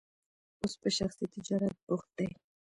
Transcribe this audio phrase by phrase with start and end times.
[0.61, 2.29] اوس په شخصي تجارت بوخت دی.